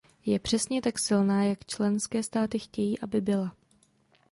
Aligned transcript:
Je 0.25 0.39
přesně 0.39 0.81
tak 0.81 0.99
silná, 0.99 1.43
jak 1.43 1.65
členské 1.65 2.23
státy 2.23 2.59
chtějí, 2.59 2.99
aby 2.99 3.21
byla. 3.21 3.55